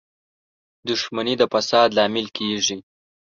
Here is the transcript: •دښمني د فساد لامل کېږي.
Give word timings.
•دښمني 0.87 1.33
د 1.39 1.43
فساد 1.53 1.89
لامل 1.97 2.27
کېږي. 2.37 2.77